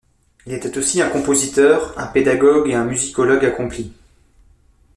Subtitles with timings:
[0.47, 3.93] Il était aussi un compositeur, un pédagogue et un musicologue accompli.